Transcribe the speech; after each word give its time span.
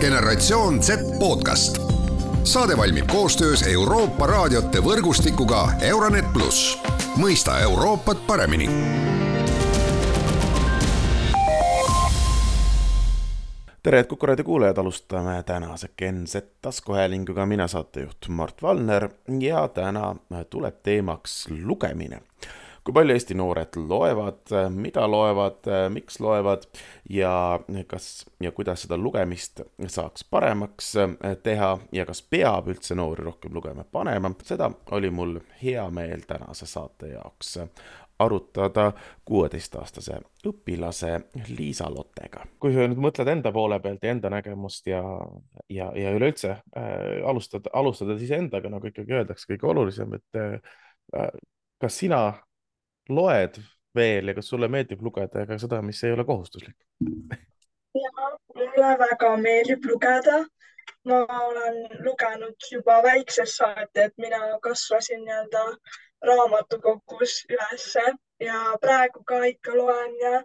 generatsioon 0.00 0.82
Z 0.82 0.90
podcast. 1.18 1.78
saade 2.44 2.76
valmib 2.76 3.06
koostöös 3.06 3.62
Euroopa 3.62 4.26
raadiote 4.26 4.78
võrgustikuga 4.78 5.68
Euronet 5.80 6.32
pluss, 6.32 6.78
mõista 7.16 7.58
Euroopat 7.60 8.26
paremini. 8.26 8.68
Tere, 13.82 14.00
et 14.00 14.06
Kuku 14.06 14.26
raadio 14.26 14.44
kuulajad, 14.44 14.78
alustame 14.78 15.42
tänase 15.42 15.88
Gen-Z 15.98 16.44
taskuhäälinguga, 16.62 17.46
mina 17.46 17.68
saatejuht 17.68 18.28
Mart 18.28 18.62
Valner 18.62 19.08
ja 19.40 19.68
täna 19.68 20.16
tuleb 20.50 20.74
teemaks 20.82 21.48
lugemine 21.64 22.20
kui 22.88 22.96
palju 22.96 23.12
Eesti 23.18 23.34
noored 23.36 23.76
loevad, 23.84 24.52
mida 24.72 25.02
loevad, 25.10 25.66
miks 25.92 26.16
loevad 26.24 26.62
ja 27.12 27.60
kas 27.86 28.24
ja 28.40 28.52
kuidas 28.56 28.86
seda 28.86 28.96
lugemist 28.96 29.60
saaks 29.92 30.24
paremaks 30.24 30.94
teha 31.44 31.70
ja 31.92 32.06
kas 32.08 32.22
peab 32.24 32.70
üldse 32.72 32.96
noori 32.96 33.26
rohkem 33.26 33.52
lugema 33.52 33.84
panema, 33.84 34.32
seda 34.40 34.70
oli 34.96 35.12
mul 35.12 35.36
hea 35.60 35.84
meel 35.92 36.24
tänase 36.24 36.66
saate 36.70 37.12
jaoks 37.12 37.58
arutada 38.18 38.92
kuueteistaastase 39.28 40.16
õpilase 40.48 41.12
Liisa 41.52 41.86
Lottega. 41.92 42.46
kui 42.58 42.72
sa 42.72 42.88
nüüd 42.88 43.04
mõtled 43.04 43.28
enda 43.30 43.52
poole 43.52 43.78
pealt 43.84 44.02
ja 44.02 44.16
enda 44.16 44.32
nägemust 44.32 44.88
ja, 44.88 45.02
ja, 45.68 45.92
ja 45.92 46.16
üleüldse 46.16 46.56
äh, 46.56 47.20
alustada, 47.28 47.70
alustada 47.76 48.18
siis 48.18 48.32
endaga, 48.34 48.72
nagu 48.72 48.90
ikkagi 48.90 49.20
öeldakse, 49.20 49.52
kõige 49.52 49.70
olulisem, 49.70 50.16
et 50.18 50.40
äh, 50.40 51.28
kas 51.78 52.00
sina 52.00 52.22
loed 53.08 53.58
veel 53.94 54.28
ja 54.28 54.34
kas 54.36 54.48
sulle 54.52 54.68
meeldib 54.68 55.02
lugeda 55.02 55.46
ka 55.46 55.58
seda, 55.58 55.80
mis 55.82 56.02
ei 56.04 56.12
ole 56.12 56.24
kohustuslik? 56.28 56.76
ja 57.94 58.30
mulle 58.54 58.94
väga 59.04 59.36
meeldib 59.36 59.84
lugeda. 59.90 60.44
ma 61.04 61.18
olen 61.44 61.76
lugenud 62.04 62.68
juba 62.72 63.02
väiksest 63.02 63.56
saati, 63.56 64.00
et 64.00 64.14
mina 64.16 64.40
kasvasin 64.62 65.20
nii-öelda 65.24 65.64
raamatukogus 66.28 67.34
ülesse 67.52 68.04
ja 68.40 68.60
praegu 68.80 69.24
ka 69.24 69.42
ikka 69.44 69.76
loen 69.76 70.14
ja 70.22 70.42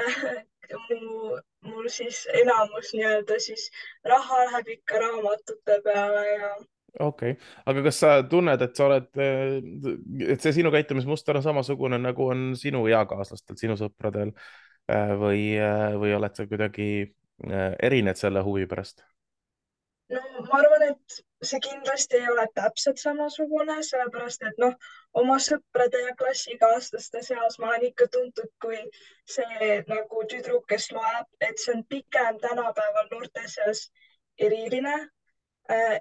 äh, 0.00 0.44
mu, 0.88 1.38
mul 1.60 1.88
siis 1.88 2.26
enamus 2.42 2.92
nii-öelda 2.94 3.38
siis 3.40 3.70
raha 4.04 4.44
läheb 4.44 4.68
ikka 4.76 5.00
raamatute 5.04 5.80
peale 5.84 6.26
ja 6.32 6.52
okei 7.00 7.34
okay., 7.34 7.48
aga 7.66 7.84
kas 7.88 8.00
sa 8.02 8.14
tunned, 8.30 8.62
et 8.62 8.78
sa 8.78 8.86
oled, 8.88 9.08
et 10.28 10.42
see 10.44 10.54
sinu 10.60 10.72
käitumismuster 10.74 11.38
on 11.38 11.44
samasugune, 11.44 12.00
nagu 12.02 12.30
on 12.32 12.50
sinu 12.58 12.84
eakaaslastel, 12.90 13.58
sinu 13.60 13.78
sõpradel 13.80 14.32
äh, 14.34 15.14
või, 15.20 15.44
äh, 15.60 15.94
või 16.00 16.16
oled 16.16 16.38
sa 16.38 16.48
kuidagi, 16.50 16.90
äh, 17.46 17.70
erined 17.90 18.20
selle 18.20 18.44
huvi 18.46 18.66
pärast? 18.70 19.04
no 20.12 20.20
ma 20.46 20.60
arvan, 20.62 20.86
et 20.90 21.18
see 21.44 21.60
kindlasti 21.62 22.16
ei 22.18 22.30
ole 22.32 22.46
täpselt 22.56 23.00
samasugune, 23.02 23.76
sellepärast 23.86 24.46
et 24.48 24.62
noh, 24.62 24.74
oma 25.20 25.36
sõprade 25.42 26.00
ja 26.06 26.14
klassikaaslaste 26.18 27.22
seas 27.26 27.58
ma 27.60 27.70
olen 27.72 27.90
ikka 27.90 28.08
tuntud 28.14 28.50
kui 28.64 28.80
see 29.36 29.82
nagu 29.90 30.24
tüdruk, 30.32 30.64
kes 30.72 30.90
loeb, 30.96 31.28
et 31.44 31.60
see 31.60 31.76
on 31.76 31.84
pigem 31.92 32.40
tänapäeval 32.42 33.12
noorte 33.12 33.44
seas 33.52 33.86
eriline 34.38 34.94
äh, 34.96 35.06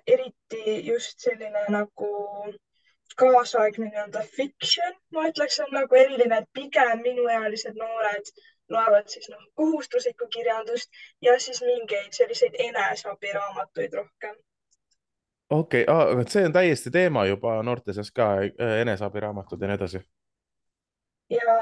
eriti 0.08 0.88
just 0.88 1.20
selline 1.20 1.66
nagu 1.70 2.10
kaasaegne 3.18 3.86
nii-öelda 3.90 4.22
fiction, 4.36 4.94
ma 5.14 5.26
ütleks, 5.30 5.60
on 5.64 5.74
nagu 5.74 5.96
eriline, 5.96 6.38
et 6.38 6.50
pigem 6.54 7.02
minuealised 7.02 7.76
noored 7.80 8.30
loevad 8.70 9.08
siis 9.08 9.30
noh, 9.30 9.44
kohustuslikku 9.56 10.28
kirjandust 10.34 10.90
ja 11.22 11.40
siis 11.40 11.62
mingeid 11.62 12.14
selliseid 12.14 12.56
eneseabiraamatuid 12.60 13.94
rohkem. 13.94 14.36
okei 15.50 15.84
okay. 15.84 15.96
ah,, 15.96 16.12
aga 16.12 16.26
see 16.30 16.46
on 16.46 16.54
täiesti 16.54 16.92
teema 16.92 17.26
juba 17.26 17.62
noorte 17.64 17.94
seas 17.94 18.12
ka, 18.12 18.30
eneseabiraamatud 18.82 19.62
ja 19.62 19.72
nii 19.72 19.80
edasi. 19.80 20.04
ja, 21.30 21.56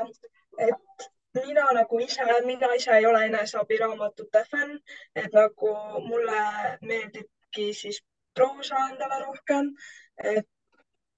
et 0.68 1.09
mina 1.46 1.68
nagu 1.79 2.00
ise, 2.00 2.25
mina 2.46 2.74
ise 2.74 2.97
ei 2.97 3.06
ole 3.06 3.25
eneseabiraamatute 3.25 4.46
fänn, 4.52 4.79
et 5.16 5.34
nagu 5.34 5.75
mulle 6.09 6.41
meeldib 6.81 7.29
äkki 7.55 7.73
siis 7.73 8.03
proosa 8.35 8.75
endale 8.89 9.25
rohkem. 9.25 9.71
et 10.23 10.47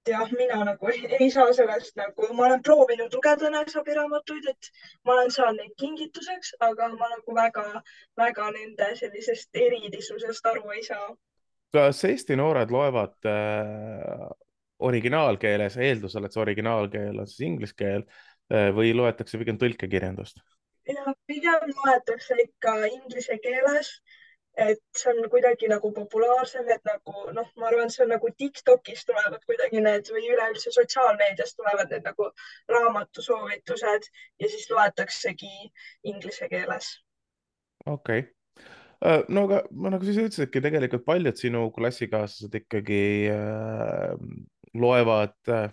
jah, 0.08 0.30
mina 0.32 0.64
nagu 0.64 0.88
ei 1.20 1.30
saa 1.30 1.52
sellest 1.52 1.96
nagu, 1.96 2.32
ma 2.34 2.46
olen 2.46 2.62
proovinud 2.62 3.12
lugeda 3.14 3.46
eneseabiraamatuid, 3.46 4.48
et 4.50 4.70
ma 5.04 5.12
olen 5.12 5.30
saanud 5.30 5.60
neid 5.60 5.74
kingituseks, 5.78 6.54
aga 6.60 6.88
ma 6.94 7.08
nagu 7.12 7.34
väga-väga 7.34 8.50
nende 8.56 8.90
sellisest 8.96 9.54
erilisusest 9.54 10.46
aru 10.46 10.70
ei 10.70 10.82
saa. 10.82 11.08
kas 11.72 12.04
Eesti 12.04 12.36
noored 12.36 12.70
loevad 12.70 13.28
äh, 13.28 14.28
originaalkeeles, 14.78 15.76
eeldusel, 15.76 16.24
et 16.24 16.32
see 16.32 16.42
originaalkeel 16.42 17.18
on 17.18 17.26
siis 17.26 17.44
inglise 17.50 17.76
keel 17.76 18.06
äh, 18.06 18.70
või 18.74 18.94
loetakse 18.96 19.38
pigem 19.38 19.58
tõlkekirjandust? 19.60 20.40
ja 20.88 21.12
pigem 21.26 21.74
loetakse 21.76 22.38
ikka 22.46 22.78
inglise 22.86 23.36
keeles 23.44 23.98
et 24.58 24.80
see 24.96 25.12
on 25.12 25.28
kuidagi 25.30 25.68
nagu 25.70 25.90
populaarsem, 25.94 26.66
et 26.74 26.84
nagu 26.88 27.28
noh, 27.34 27.50
ma 27.60 27.68
arvan, 27.70 27.90
see 27.92 28.04
on 28.04 28.12
nagu 28.14 28.30
Tiktokis 28.36 29.04
tulevad 29.06 29.44
kuidagi 29.46 29.82
need 29.84 30.10
või 30.14 30.24
üleüldse 30.32 30.72
sotsiaalmeedias 30.74 31.54
tulevad 31.58 31.92
need 31.94 32.06
nagu 32.08 32.30
raamatusoovitused 32.74 34.08
ja 34.42 34.50
siis 34.50 34.66
loetaksegi 34.72 35.70
inglise 36.10 36.50
keeles. 36.50 36.90
okei 37.86 38.24
okay 38.24 38.66
äh, 39.06 39.22
no 39.28 39.46
aga 39.48 39.62
nagu 39.94 40.08
siis 40.08 40.18
ütlesidki, 40.24 40.62
tegelikult 40.64 41.06
paljud 41.06 41.38
sinu 41.38 41.68
klassikaaslased 41.74 42.58
ikkagi 42.62 43.02
äh, 43.34 44.16
loevad 44.74 45.38
äh, 45.54 45.70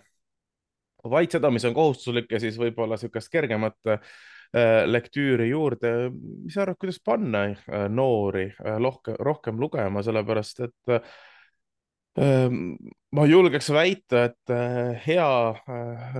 vaid 1.06 1.34
seda, 1.34 1.50
mis 1.54 1.66
on 1.66 1.74
kohustuslik 1.74 2.30
ja 2.30 2.38
siis 2.42 2.58
võib-olla 2.58 2.98
niisugust 2.98 3.30
kergemat 3.34 3.78
Äh, 3.86 3.98
lektüüri 4.86 5.50
juurde, 5.50 5.92
mis 6.12 6.54
sa 6.54 6.64
arvad, 6.64 6.78
kuidas 6.80 6.98
panna 7.04 7.44
äh, 7.50 7.86
noori 7.92 8.46
rohkem, 8.58 9.16
äh, 9.16 9.22
rohkem 9.28 9.60
lugema, 9.60 10.02
sellepärast 10.06 10.62
et 10.68 10.96
ma 12.16 13.24
julgeks 13.28 13.66
väita, 13.76 14.22
et 14.30 14.52
hea 15.04 15.26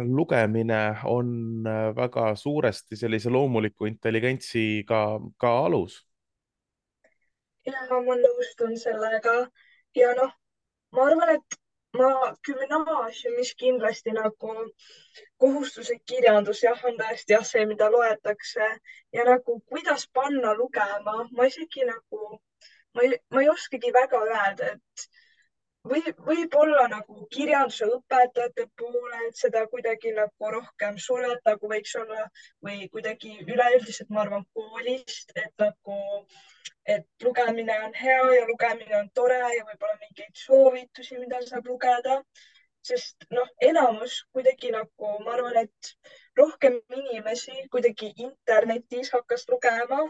lugemine 0.04 0.80
on 1.08 1.64
väga 1.96 2.34
suuresti 2.36 2.98
sellise 3.00 3.32
loomuliku 3.32 3.88
intelligentsi 3.88 4.84
ka, 4.84 5.00
ka 5.40 5.54
alus. 5.64 5.96
ja 7.64 7.86
ma 7.88 8.18
nõustun 8.20 8.76
sellega. 8.76 9.38
Ja 9.96 10.12
noh, 10.20 10.36
ma 10.92 11.08
arvan, 11.08 11.32
et 11.38 11.56
ma 11.98 12.10
gümnaasiumis 12.46 13.52
kindlasti 13.62 14.14
nagu 14.16 14.54
kohustuslik 15.42 16.02
kirjandus 16.12 16.62
jah, 16.64 16.80
on 16.90 16.98
tõesti 17.00 17.36
jah, 17.36 17.44
see, 17.50 17.66
mida 17.72 17.90
loetakse. 17.92 18.70
Ja 19.16 19.26
nagu 19.28 19.60
kuidas 19.72 20.06
panna 20.18 20.54
lugema, 20.60 21.16
ma 21.32 21.48
isegi 21.50 21.86
nagu, 21.90 22.40
ma 22.94 23.06
ei, 23.06 23.20
ma 23.30 23.44
ei 23.44 23.52
oskagi 23.52 23.92
väga 24.00 24.22
öelda, 24.30 24.72
et 24.76 25.08
või 25.90 26.02
võib-olla 26.28 26.86
nagu 26.90 27.26
kirjanduse 27.32 27.88
õpetajate 27.96 28.66
poole, 28.78 29.20
et 29.28 29.38
seda 29.38 29.64
kuidagi 29.70 30.12
nagu 30.16 30.50
rohkem 30.56 30.98
suunata, 31.06 31.56
kui 31.60 31.70
võiks 31.76 31.94
olla 32.00 32.26
või 32.64 32.88
kuidagi 32.92 33.36
üleüldiselt, 33.46 34.10
ma 34.10 34.24
arvan, 34.24 34.44
koolist, 34.56 35.32
et 35.36 35.52
nagu 35.62 36.00
et 36.86 37.06
lugemine 37.22 37.78
on 37.84 37.94
hea 37.98 38.18
ja 38.36 38.44
lugemine 38.46 38.98
on 38.98 39.08
tore 39.14 39.38
ja 39.38 39.64
võib-olla 39.66 39.96
mingeid 40.02 40.38
soovitusi, 40.38 41.18
mida 41.22 41.42
saab 41.46 41.66
lugeda. 41.72 42.20
sest 42.86 43.24
noh, 43.34 43.48
enamus 43.66 44.20
kuidagi 44.30 44.68
nagu 44.70 45.08
ma 45.24 45.32
arvan, 45.34 45.56
et 45.64 45.88
rohkem 46.38 46.76
inimesi 46.94 47.64
kuidagi 47.72 48.12
internetis 48.22 49.10
hakkas 49.10 49.42
lugema 49.50 50.04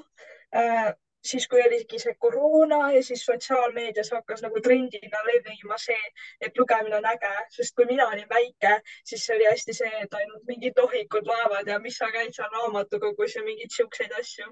äh, 0.52 0.90
siis, 1.30 1.46
kui 1.50 1.62
oligi 1.62 1.98
see 2.02 2.14
koroona 2.24 2.80
ja 2.94 3.02
siis 3.04 3.24
sotsiaalmeedias 3.28 4.10
hakkas 4.14 4.42
nagu 4.44 4.60
trendina 4.64 5.22
levima 5.28 5.78
see, 5.82 6.10
et 6.40 6.58
lugemine 6.58 6.98
on 7.00 7.08
äge, 7.12 7.32
sest 7.56 7.76
kui 7.76 7.86
mina 7.90 8.08
olin 8.12 8.28
väike, 8.30 8.74
siis 9.10 9.28
oli 9.34 9.48
hästi 9.50 9.76
see, 9.80 9.92
et 10.02 10.18
ainult 10.20 10.44
mingid 10.50 10.78
nohikud 10.80 11.28
loevad 11.30 11.70
ja 11.72 11.78
mis 11.82 11.98
sa 12.00 12.10
käid 12.14 12.34
seal 12.36 12.52
raamatukogus 12.58 13.38
ja 13.38 13.44
mingeid 13.46 13.74
siukseid 13.76 14.14
asju. 14.20 14.50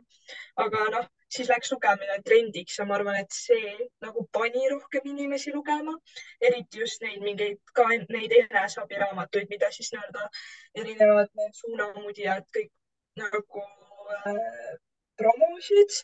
aga 0.64 0.84
noh, 0.96 1.06
siis 1.36 1.48
läks 1.50 1.72
lugemine 1.72 2.20
trendiks 2.26 2.78
ja 2.78 2.86
ma 2.88 2.98
arvan, 2.98 3.18
et 3.20 3.34
see 3.34 3.88
nagu 4.04 4.26
pani 4.32 4.68
rohkem 4.72 5.10
inimesi 5.14 5.52
lugema, 5.54 5.96
eriti 6.40 6.82
just 6.84 7.02
neid 7.02 7.22
mingeid 7.24 7.60
ka 7.74 7.88
neid 7.94 8.34
eneseabiraamatuid, 8.38 9.50
mida 9.50 9.70
siis 9.74 9.92
nii-öelda 9.94 10.28
erinevad 10.82 11.46
suunamudijad 11.60 12.48
kõik 12.56 12.72
nagu 13.20 13.62
äh, 14.26 14.74
promosid 15.16 16.02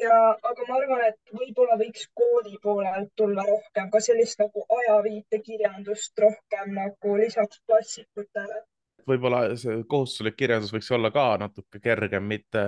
ja, 0.00 0.18
aga 0.34 0.66
ma 0.68 0.76
arvan, 0.78 1.04
et 1.10 1.34
võib-olla 1.36 1.76
võiks 1.80 2.08
kooli 2.16 2.56
poolelt 2.62 3.12
tulla 3.18 3.44
rohkem 3.46 3.90
ka 3.92 4.00
sellist 4.04 4.40
nagu 4.42 4.64
ajaviitekirjandust 4.78 6.18
rohkem 6.24 6.74
nagu 6.76 7.16
lisaks 7.20 7.62
klassikutele. 7.68 8.62
Võib-olla 9.08 9.56
see 9.58 9.80
kohustuslik 9.90 10.36
kirjandus 10.38 10.72
võiks 10.74 10.90
olla 10.94 11.10
ka 11.14 11.26
natuke 11.40 11.80
kergem, 11.82 12.26
mitte 12.30 12.64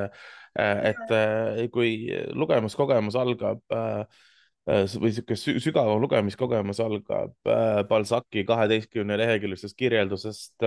et 0.58 1.12
kui 1.72 2.08
lugemiskogemus 2.34 3.18
algab 3.20 3.60
või 4.62 5.10
niisugune 5.10 5.60
sügavam 5.60 6.00
lugemiskogemus 6.02 6.80
algab 6.82 7.52
Balzaci 7.90 8.44
kaheteistkümne 8.48 9.16
leheküljelisest 9.18 9.76
kirjeldusest, 9.78 10.66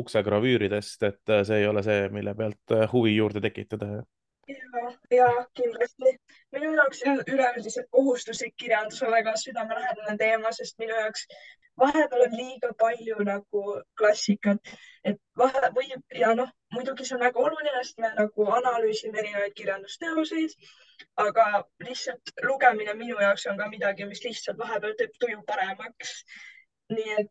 ukse 0.00 0.22
gravüüridest, 0.22 1.02
et 1.10 1.34
see 1.46 1.62
ei 1.62 1.68
ole 1.68 1.82
see, 1.86 2.08
mille 2.14 2.34
pealt 2.38 2.76
huvi 2.92 3.16
juurde 3.16 3.42
tekitada 3.44 4.02
ja, 4.48 4.92
ja 5.16 5.28
kindlasti. 5.54 6.14
minu 6.52 6.72
jaoks 6.76 7.02
üleüldiselt 7.32 7.90
kohustuslik 7.90 8.56
kirjandus 8.56 9.02
on 9.02 9.12
väga 9.12 9.36
südamelähedane 9.42 10.16
teema, 10.18 10.52
sest 10.52 10.78
minu 10.78 10.96
jaoks 11.00 11.26
vahepeal 11.80 12.26
on 12.26 12.36
liiga 12.38 12.70
palju 12.78 13.24
nagu 13.28 13.62
klassikat, 13.98 14.74
et 15.04 15.20
vahe 15.38 15.70
võib 15.78 16.18
ja 16.20 16.34
noh, 16.38 16.50
muidugi 16.74 17.06
see 17.08 17.16
on 17.16 17.24
väga 17.26 17.40
oluline, 17.46 17.82
sest 17.82 18.02
me 18.04 18.10
nagu 18.18 18.48
analüüsime 18.58 19.22
erinevaid 19.22 19.56
kirjandusteoseid, 19.60 20.56
aga 21.26 21.46
lihtsalt 21.86 22.34
lugemine 22.48 22.94
minu 23.00 23.18
jaoks 23.26 23.46
on 23.50 23.58
ka 23.62 23.70
midagi, 23.72 24.06
mis 24.10 24.22
lihtsalt 24.26 24.60
vahepeal 24.60 24.98
teeb 24.98 25.16
tuju 25.18 25.42
paremaks. 25.50 26.20
nii 26.94 27.12
et 27.20 27.30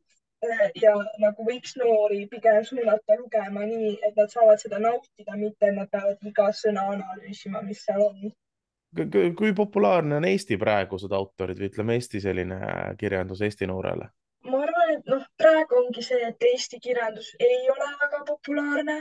ja 0.81 0.93
nagu 1.21 1.45
võiks 1.47 1.75
noori 1.79 2.23
pigem 2.31 2.63
suunata 2.67 3.17
lugema 3.19 3.65
nii, 3.67 3.97
et 4.07 4.15
nad 4.19 4.31
saavad 4.31 4.61
seda 4.61 4.79
nautida, 4.83 5.37
mitte 5.39 5.71
nad 5.75 5.91
peavad 5.91 6.31
iga 6.31 6.49
sõna 6.55 6.87
analüüsima, 6.95 7.61
mis 7.65 7.83
seal 7.85 8.01
on. 8.07 8.33
kui 9.37 9.53
populaarne 9.57 10.19
on 10.19 10.25
Eesti 10.29 10.57
praegused 10.61 11.11
autorid 11.11 11.61
või 11.61 11.71
ütleme, 11.71 11.95
Eesti 11.99 12.21
selline 12.21 12.59
kirjandus 12.99 13.41
Eesti 13.41 13.69
noorele? 13.69 14.09
ma 14.43 14.59
arvan, 14.59 14.89
et 14.97 15.05
noh, 15.07 15.23
praegu 15.39 15.77
ongi 15.79 16.03
see, 16.03 16.19
et 16.27 16.49
Eesti 16.51 16.79
kirjandus 16.83 17.31
ei 17.39 17.63
ole 17.71 17.87
väga 18.01 18.19
populaarne, 18.27 18.97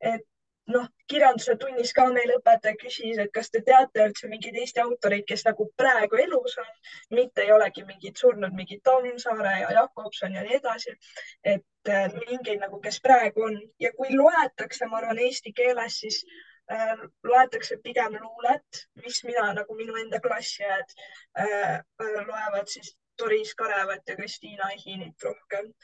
et 0.00 0.22
noh, 0.72 0.86
kirjanduse 1.10 1.56
tunnis 1.60 1.92
ka 1.96 2.06
meil 2.12 2.32
õpetaja 2.38 2.76
küsis, 2.80 3.18
et 3.20 3.32
kas 3.34 3.50
te 3.52 3.60
teate 3.66 4.06
üldse 4.08 4.30
mingeid 4.30 4.56
Eesti 4.60 4.80
autoreid, 4.84 5.26
kes 5.28 5.44
nagu 5.48 5.66
praegu 5.76 6.20
elus 6.22 6.56
on, 6.62 6.70
mitte 7.18 7.44
ei 7.44 7.52
olegi 7.52 7.84
mingid 7.88 8.16
surnud, 8.20 8.54
mingid 8.56 8.80
Tammsaare 8.86 9.58
ja 9.60 9.74
Jakobson 9.78 10.34
ja 10.38 10.46
nii 10.46 10.58
edasi. 10.60 10.96
et 11.44 11.92
äh, 11.92 12.08
mingeid 12.30 12.64
nagu, 12.64 12.80
kes 12.80 13.00
praegu 13.04 13.46
on 13.50 13.60
ja 13.80 13.92
kui 13.96 14.16
loetakse, 14.16 14.88
ma 14.88 15.02
arvan, 15.02 15.20
eesti 15.26 15.52
keeles, 15.52 16.00
siis 16.00 16.24
äh, 16.72 16.96
loetakse 17.24 17.78
pigem 17.84 18.16
luulet, 18.20 18.84
mis 19.04 19.24
mina 19.28 19.52
nagu 19.60 19.76
minu 19.76 19.96
enda 20.00 20.20
klassiõed 20.24 20.98
äh, 21.38 21.80
loevad 22.00 22.70
siis 22.72 22.96
Doris 23.18 23.54
Karevat 23.54 24.08
ja 24.08 24.16
Kristiina 24.16 24.72
Ehinit 24.74 25.22
rohkem. 25.22 25.74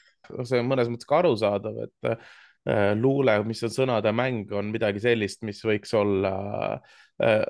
see 0.42 0.58
on 0.58 0.66
mõnes 0.72 0.88
mõttes 0.90 1.06
ka 1.06 1.20
arusaadav, 1.20 1.84
et 1.84 2.10
Äh, 2.10 2.16
luule, 3.00 3.38
mis 3.48 3.62
on 3.64 3.72
sõnade 3.72 4.12
mäng, 4.12 4.50
on 4.52 4.68
midagi 4.68 5.00
sellist, 5.00 5.40
mis 5.48 5.62
võiks 5.64 5.94
olla 5.96 6.32
äh, 7.24 7.44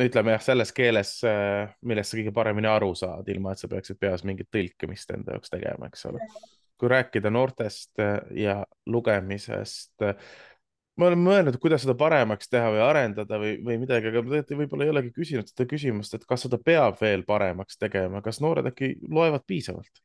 ütleme 0.00 0.34
jah, 0.34 0.42
selles 0.44 0.72
keeles, 0.74 1.18
äh, 1.28 1.68
millest 1.86 2.12
sa 2.12 2.18
kõige 2.20 2.32
paremini 2.34 2.70
aru 2.70 2.94
saad, 2.98 3.28
ilma 3.32 3.52
et 3.52 3.62
sa 3.62 3.70
peaksid 3.70 4.00
peas 4.00 4.24
mingit 4.26 4.50
tõlkimist 4.54 5.12
enda 5.16 5.36
jaoks 5.36 5.52
tegema, 5.52 5.90
eks 5.90 6.08
ole. 6.10 6.24
kui 6.80 6.90
rääkida 6.90 7.30
noortest 7.30 8.00
ja 8.34 8.56
lugemisest, 8.90 10.02
ma 10.98 11.08
olen 11.08 11.22
mõelnud, 11.22 11.58
kuidas 11.62 11.84
seda 11.84 11.94
paremaks 11.98 12.50
teha 12.50 12.72
või 12.74 12.82
arendada 12.82 13.38
või, 13.40 13.54
või 13.64 13.78
midagi, 13.82 14.10
aga 14.10 14.22
tegelikult 14.24 14.58
võib-olla 14.62 14.88
ei 14.88 14.94
olegi 14.94 15.12
küsinud 15.14 15.50
seda 15.50 15.68
küsimust, 15.70 16.16
et 16.18 16.26
kas 16.28 16.46
seda 16.46 16.58
peab 16.58 16.98
veel 17.00 17.22
paremaks 17.26 17.78
tegema, 17.78 18.22
kas 18.26 18.42
noored 18.44 18.66
äkki 18.70 18.96
loevad 19.06 19.46
piisavalt? 19.46 20.02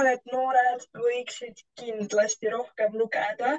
Arvan, 0.00 0.12
et 0.16 0.32
noored 0.32 0.84
võiksid 0.96 1.60
kindlasti 1.80 2.50
rohkem 2.52 2.94
lugeda, 3.00 3.56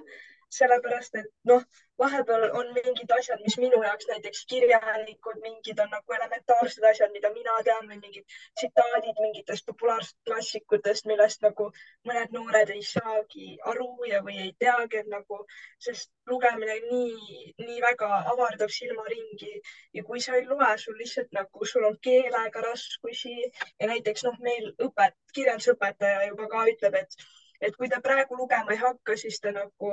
sellepärast 0.52 1.16
et 1.22 1.30
noh, 1.50 1.64
vahepeal 2.02 2.48
on 2.60 2.72
mingid 2.76 3.12
asjad, 3.18 3.42
mis 3.46 3.58
minu 3.62 3.82
jaoks 3.86 4.08
näiteks 4.10 4.46
kirjanikud, 4.52 5.40
mingid 5.46 5.80
on 5.84 5.92
nagu 5.94 6.16
elementaarsed 6.18 6.86
asjad, 6.92 7.12
mida 7.16 7.30
mina 7.36 7.58
tean 7.68 7.90
või 7.90 8.00
mingid 8.02 8.38
tsitaadid 8.60 9.22
mingitest 9.26 9.68
populaarsetest 9.70 10.30
klassikutest, 10.30 11.08
millest 11.12 11.46
nagu 11.46 11.70
mõned 12.10 12.34
noored 12.36 12.74
ei 12.76 12.84
saagi 12.88 13.52
aru 13.74 13.90
ja, 14.10 14.22
või 14.26 14.40
ei 14.48 14.54
teagi, 14.66 15.04
et 15.04 15.12
nagu, 15.14 15.44
sest 15.88 16.12
lugemine 16.32 16.80
nii, 16.88 17.54
nii 17.62 17.82
väga 17.86 18.10
avardab 18.34 18.74
silmaringi. 18.74 19.54
Ja 19.98 20.04
kui 20.08 20.24
sa 20.24 20.40
ei 20.40 20.48
loe, 20.50 20.72
sul 20.82 20.98
lihtsalt 21.00 21.32
nagu, 21.38 21.68
sul 21.74 21.86
on 21.90 22.00
keelega 22.10 22.66
raskusi. 22.66 23.38
Ja 23.80 23.92
näiteks 23.92 24.26
noh, 24.28 24.40
meil 24.48 24.72
õpet, 24.88 25.18
kirjandusõpetaja 25.36 26.28
juba 26.32 26.50
ka 26.52 26.66
ütleb, 26.74 26.98
et 27.04 27.22
et 27.68 27.76
kui 27.78 27.90
te 27.90 28.00
praegu 28.08 28.38
lugema 28.40 28.74
ei 28.76 28.82
hakka, 28.84 29.18
siis 29.24 29.40
te 29.44 29.54
nagu, 29.58 29.92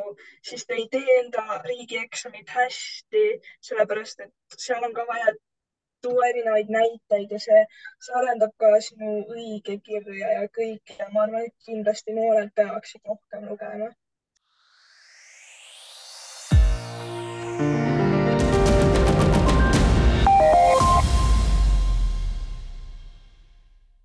siis 0.50 0.64
te 0.66 0.78
ei 0.78 0.86
tee 0.94 1.18
enda 1.18 1.60
riigieksamit 1.66 2.54
hästi, 2.56 3.24
sellepärast 3.70 4.24
et 4.26 4.58
seal 4.66 4.88
on 4.88 4.96
ka 4.96 5.06
vaja 5.12 5.34
tuua 6.06 6.26
erinevaid 6.32 6.68
näiteid 6.78 7.32
ja 7.34 7.40
see, 7.44 7.62
see 8.06 8.18
arendab 8.22 8.52
ka 8.62 8.74
sinu 8.88 9.14
õigekirja 9.36 10.34
ja 10.40 10.50
kõike. 10.58 10.98
Ja 11.00 11.08
ma 11.14 11.24
arvan, 11.26 11.48
et 11.48 11.70
kindlasti 11.70 12.14
noored 12.18 12.52
peaksid 12.60 13.02
rohkem 13.12 13.48
lugema 13.52 13.90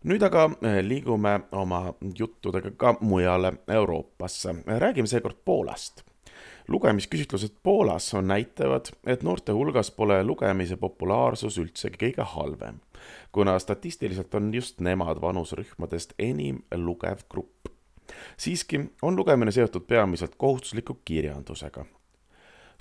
nüüd 0.03 0.23
aga 0.23 0.47
eh, 0.61 0.79
liigume 0.85 1.39
oma 1.51 1.93
juttudega 2.19 2.71
ka 2.77 2.95
mujale 3.01 3.53
Euroopasse. 3.67 4.55
räägime 4.65 5.07
seekord 5.07 5.35
Poolast. 5.45 6.03
lugemisküsitlused 6.67 7.51
Poolas 7.63 8.13
näitavad, 8.13 8.85
et 9.07 9.23
noorte 9.23 9.51
hulgas 9.51 9.91
pole 9.91 10.23
lugemise 10.23 10.77
populaarsus 10.77 11.57
üldsegi 11.57 11.97
kõige 12.05 12.23
halvem, 12.23 12.79
kuna 13.31 13.59
statistiliselt 13.59 14.35
on 14.35 14.53
just 14.53 14.79
nemad 14.79 15.21
vanusrühmadest 15.21 16.13
enim 16.19 16.63
lugev 16.75 17.17
grupp. 17.29 17.67
siiski 18.37 18.79
on 19.01 19.15
lugemine 19.15 19.51
seotud 19.51 19.87
peamiselt 19.87 20.35
kohustusliku 20.37 20.99
kirjandusega 21.05 21.85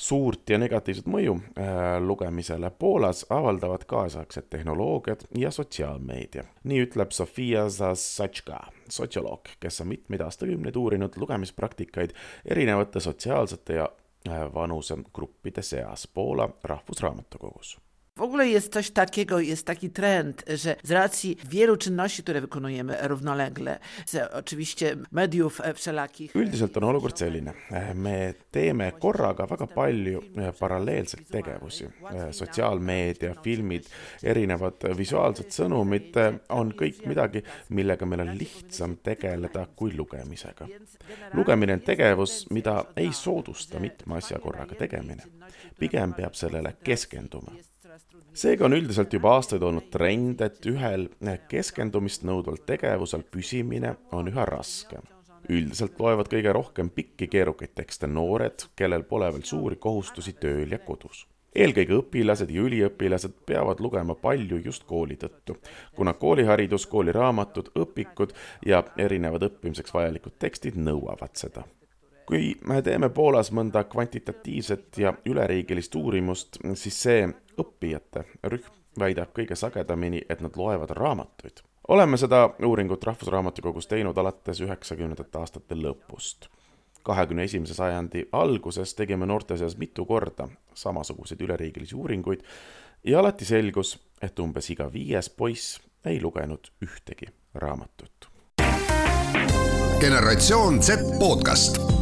suurt 0.03 0.51
ja 0.51 0.59
negatiivset 0.59 1.07
mõju 1.11 1.37
äh, 1.39 1.99
lugemisele 2.03 2.71
Poolas 2.79 3.23
avaldavad 3.31 3.85
kaasaegsed 3.87 4.49
tehnoloogiad 4.51 5.27
ja 5.39 5.51
sotsiaalmeedia. 5.51 6.45
nii 6.65 6.83
ütleb 6.87 7.15
Sofia 7.15 7.69
Zasatška, 7.71 8.59
sotsioloog, 8.91 9.55
kes 9.61 9.81
on 9.85 9.93
mitmeid 9.93 10.25
aastakümneid 10.27 10.77
uurinud 10.77 11.17
lugemispraktikaid 11.17 12.17
erinevate 12.45 13.01
sotsiaalsete 13.01 13.79
ja 13.79 13.89
äh, 14.29 14.43
vanusegruppide 14.55 15.63
seas 15.63 16.09
Poola 16.15 16.51
rahvusraamatukogus 16.65 17.79
W 18.17 18.23
ogóle 18.23 18.49
jest 18.49 18.73
coś 18.73 18.91
takiego, 18.91 19.41
jest 19.41 19.67
taki 19.67 19.91
trend, 19.91 20.45
że 20.55 20.77
z 20.83 20.91
racji 20.91 21.37
wielu 21.49 21.77
czynności, 21.77 22.23
które 22.23 22.41
wykonujemy 22.41 22.97
równolegle, 23.01 23.79
z 24.07 24.33
oczywiście 24.33 24.97
mediów 25.13 25.61
e, 25.61 25.75
wszelakich. 25.75 26.35
üldiselt 26.35 26.77
on 26.77 26.85
olukord 26.85 27.19
selline, 27.19 27.53
me 27.95 28.35
teeme 28.51 28.93
korraga 28.93 29.47
väga 29.47 29.67
palju 29.67 30.23
e, 30.37 30.53
paralleelseid 30.53 31.29
tegevusi. 31.29 31.85
E, 31.85 32.33
sotsiaalmeedia, 32.33 33.35
filmid, 33.45 33.89
erinevad 34.23 34.85
visuaalsed 34.97 35.49
sõnumid 35.49 36.21
on 36.49 36.77
kõik 36.77 37.07
midagi, 37.09 37.43
millega 37.71 38.07
meil 38.07 38.27
on 38.29 38.37
lihtsam 38.37 38.97
tegeleda 39.03 39.67
kui 39.77 39.97
lugemisega. 39.97 40.69
lugemine 41.33 41.73
on 41.73 41.81
tegevus, 41.81 42.47
mida 42.51 42.85
ei 42.97 43.13
soodusta 43.13 43.81
mitme 43.81 44.21
asja 44.21 44.39
korraga 44.39 44.75
tegemine. 44.75 45.23
pigem 45.79 46.13
peab 46.13 46.35
sellele 46.35 46.77
keskenduma 46.85 47.53
seega 48.35 48.67
on 48.67 48.77
üldiselt 48.77 49.13
juba 49.13 49.37
aastaid 49.37 49.63
olnud 49.63 49.89
trend, 49.93 50.41
et 50.45 50.65
ühel 50.71 51.09
keskendumist 51.51 52.25
nõudval 52.29 52.61
tegevusel 52.67 53.25
püsimine 53.31 53.97
on 54.13 54.31
üha 54.33 54.47
raskem. 54.49 55.03
üldiselt 55.51 55.99
loevad 55.99 56.29
kõige 56.31 56.53
rohkem 56.55 56.89
pikki 56.91 57.27
keerukaid 57.27 57.75
tekste 57.75 58.07
noored, 58.07 58.69
kellel 58.77 59.03
pole 59.03 59.33
veel 59.35 59.43
suuri 59.45 59.77
kohustusi 59.77 60.33
tööl 60.39 60.71
ja 60.71 60.79
kodus 60.79 61.27
eelkõige 61.55 61.99
õpilased 61.99 62.51
ja 62.51 62.63
üliõpilased 62.65 63.35
peavad 63.47 63.83
lugema 63.85 64.15
palju 64.15 64.63
just 64.65 64.87
kooli 64.89 65.19
tõttu, 65.21 65.59
kuna 65.97 66.15
kooliharidus, 66.15 66.87
kooliraamatud, 66.87 67.75
õpikud 67.85 68.33
ja 68.67 68.83
erinevad 68.97 69.51
õppimiseks 69.51 69.95
vajalikud 69.95 70.39
tekstid 70.41 70.81
nõuavad 70.81 71.37
seda 71.37 71.67
kui 72.27 72.55
me 72.67 72.83
teeme 72.83 73.09
Poolas 73.09 73.53
mõnda 73.53 73.85
kvantitatiivset 73.85 74.99
ja 74.99 75.15
üleriigilist 75.27 75.95
uurimust, 75.95 76.59
siis 76.75 77.03
see 77.03 77.27
õppijate 77.59 78.25
rühm 78.45 78.83
väidab 78.99 79.33
kõige 79.37 79.57
sagedamini, 79.57 80.23
et 80.29 80.41
nad 80.41 80.57
loevad 80.57 80.91
raamatuid. 80.91 81.63
oleme 81.89 82.17
seda 82.17 82.51
uuringut 82.65 83.05
Rahvusraamatukogus 83.05 83.87
teinud 83.87 84.17
alates 84.17 84.61
üheksakümnendate 84.61 85.39
aastate 85.39 85.75
lõpust. 85.75 86.49
kahekümne 87.03 87.45
esimese 87.45 87.75
sajandi 87.75 88.29
alguses 88.33 88.95
tegime 88.95 89.27
noorte 89.27 89.57
seas 89.57 89.77
mitu 89.77 90.05
korda 90.05 90.49
samasuguseid 90.75 91.41
üleriigilisi 91.41 91.97
uuringuid 91.97 92.41
ja 93.05 93.21
alati 93.21 93.45
selgus, 93.45 93.99
et 94.23 94.39
umbes 94.39 94.71
iga 94.71 94.93
viies 94.93 95.31
poiss 95.31 95.81
ei 96.05 96.21
lugenud 96.23 96.71
ühtegi 96.85 97.27
raamatut. 97.55 98.29
generatsioon 100.01 100.83
Z 100.83 101.19
podcast 101.19 102.02